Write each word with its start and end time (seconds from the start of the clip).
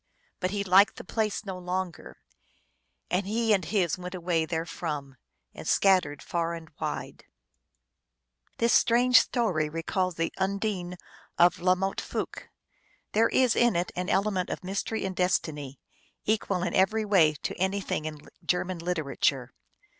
But 0.39 0.49
he 0.49 0.63
liked 0.63 0.95
the 0.95 1.03
place 1.03 1.45
no 1.45 1.59
longer, 1.59 2.17
and 3.11 3.27
he 3.27 3.53
and 3.53 3.63
his 3.63 3.99
went 3.99 4.15
away 4.15 4.47
therefrom, 4.47 5.15
and 5.53 5.67
scattered 5.67 6.23
far 6.23 6.55
and 6.55 6.71
wide. 6.79 7.25
This 8.57 8.73
strange 8.73 9.19
story 9.21 9.69
recalls 9.69 10.15
the 10.15 10.33
Undine 10.39 10.95
of 11.37 11.59
La 11.59 11.75
Motte 11.75 12.01
Fouqud. 12.01 12.47
There 13.11 13.29
is 13.29 13.55
in 13.55 13.75
it 13.75 13.91
an 13.95 14.09
element 14.09 14.49
of 14.49 14.63
mystery 14.63 15.05
and 15.05 15.15
destiny, 15.15 15.79
equal 16.25 16.63
in 16.63 16.73
every 16.73 17.05
way 17.05 17.35
to 17.43 17.53
anything 17.59 18.05
in 18.05 18.15
German 18.43 18.79
300 18.79 18.79
THE 18.79 18.87
ALGONQUIN 18.87 18.87
LEGENDS. 18.87 18.87
literature. 19.27 19.53